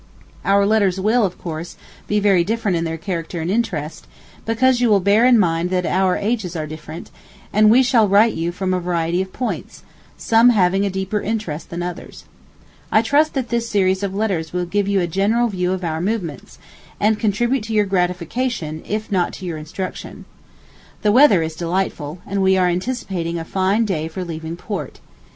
[0.43, 1.75] Our letters will, of course,
[2.07, 4.07] be very different in their character and interest,
[4.47, 7.11] because you will bear in mind that out ages are different;
[7.53, 9.83] and we shall write you from a variety of points,
[10.17, 12.23] some having a deeper interest than others.
[12.91, 16.01] I trust that this series of letters will give you a general view of our
[16.01, 16.57] movements,
[16.99, 20.25] and contribute to your gratification, if not to your instruction.
[21.03, 24.99] The weather is delightful, and we are anticipating a fine day for leaving port.